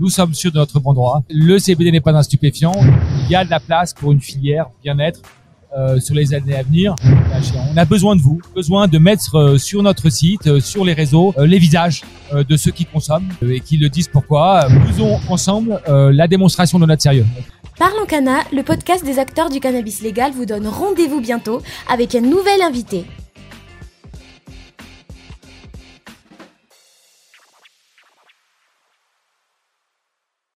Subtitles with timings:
[0.00, 1.22] Nous sommes sûrs de notre bon droit.
[1.30, 2.72] Le CBD n'est pas un stupéfiant.
[3.24, 5.20] Il y a de la place pour une filière bien-être
[5.76, 6.96] euh, sur les années à venir.
[7.72, 10.94] On a besoin de vous, besoin de mettre euh, sur notre site, euh, sur les
[10.94, 12.02] réseaux, euh, les visages
[12.32, 14.68] euh, de ceux qui consomment et qui le disent pourquoi.
[14.86, 17.26] Faisons ensemble la démonstration de notre sérieux.
[17.78, 22.20] Parlons Cana, le podcast des acteurs du cannabis légal vous donne rendez-vous bientôt avec un
[22.20, 23.04] nouvel invité.